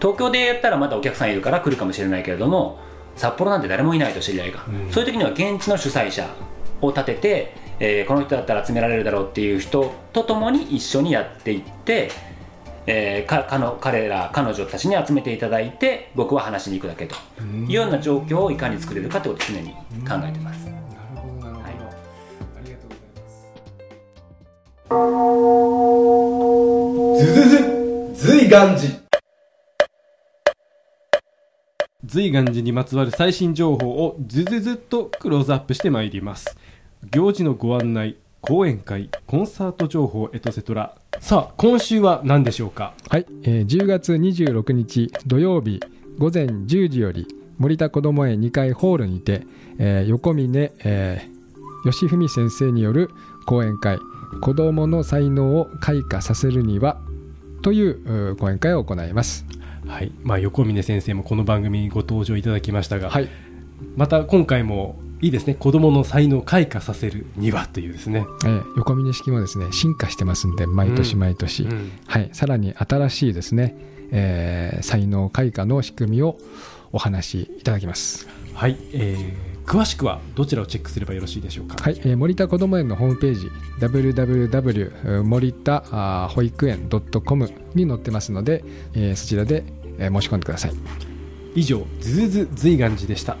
[0.00, 2.78] 東京でやったらまだお客さんいるから来るかもしれないけれども
[3.16, 4.92] 札幌なんて誰もいないと知り合いが、うん。
[4.92, 6.28] そういう時には現地の主催者
[6.80, 12.10] を立てて、えーこの人だったら集められるだろうっていう人と共に一緒にやっていって、
[12.86, 17.16] えーかかの彼ら彼女たちに集めていただいて僕は話しに行くだけと。
[17.42, 19.72] いうような状況をいかに作れるかということを常に
[20.08, 20.77] 考えてます。
[24.90, 25.08] ざいま
[27.18, 27.48] すズズ
[28.14, 28.88] ズ随願寺
[32.04, 36.56] 随願寺にまつわる最新情報をずずずっとクローズアップしてまいります。
[37.10, 42.94] 行事のご案内講演会コンサート情報エトセトラさあ今週は何でしょうか？
[43.08, 45.80] はい、えー10月26日土曜日
[46.18, 47.26] 午前10時より
[47.58, 49.42] 森田こども園2階ホールにて、
[49.78, 53.10] えー横峰、えー吉文先生による
[53.46, 53.98] 講演会
[54.40, 56.98] 「子どもの才能を開花させるには」
[57.62, 59.44] というう講演会を行います。
[59.86, 63.28] はい、まあ、横峰先生もこの番組にご登場いただきましたが、はい、
[63.96, 65.54] また今回もいいですね。
[65.54, 71.90] 子どもの才能を開花させるにはというですね、えー横峰式もですね進化してますんで毎年毎年、うん。
[72.06, 73.76] はい、さらに新しいですね、
[74.12, 76.38] えー才能開花の仕組みを
[76.92, 78.28] お話しいただきます。
[78.54, 81.76] はい、えー詳しくはどちらをチェックすればよろしいでしょうか？
[81.82, 83.50] はい、えー森田こども園のホームページ
[83.80, 88.64] www 森田保育園 .com に載ってますので、
[88.94, 89.64] えーそちらで、
[89.98, 90.72] えー申し込んでください。
[91.54, 93.36] 以上ズズズ随願寺でした。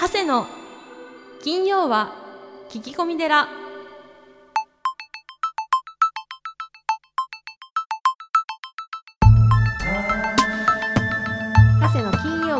[0.00, 0.48] 長谷の
[1.44, 2.12] 金曜は
[2.70, 3.48] 聞き込み寺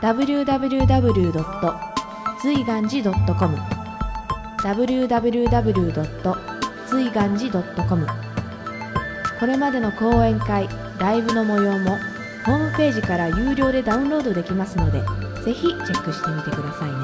[0.00, 1.44] Www.
[2.42, 3.56] 随願寺 .com
[4.62, 6.06] www.
[6.86, 8.06] 随願寺 .com
[9.38, 10.68] これまでの講演会
[10.98, 11.98] ライブの模様も
[12.44, 15.02] ホームページから有料でダウンロードできますので
[15.44, 16.96] ぜひチェックしてみてくださいね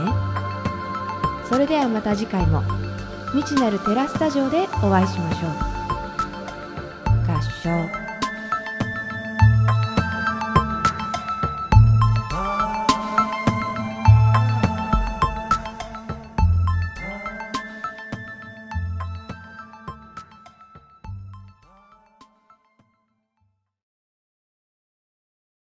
[1.49, 2.62] それではまた次回も
[3.32, 5.51] 未知なるテラスタジオでお会いしましょう
[7.30, 8.01] 合唱